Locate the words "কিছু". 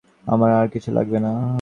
0.67-0.89